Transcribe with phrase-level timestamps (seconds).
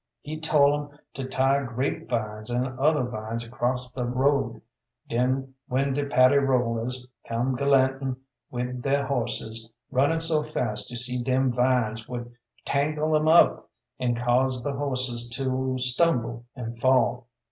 [0.21, 4.59] He tol' 'em to tie grape vines an' other vines across th' road,
[5.07, 8.15] den when de Paddy rollers come galantin'
[8.49, 12.33] wid their horses runnin' so fast you see dem vines would
[12.65, 13.69] tangle 'em up
[13.99, 17.27] an' cause th' horses to stumble and fall.